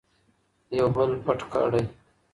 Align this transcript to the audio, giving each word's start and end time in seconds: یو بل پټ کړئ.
یو 0.77 0.87
بل 0.95 1.09
پټ 1.25 1.39
کړئ. 1.51 1.83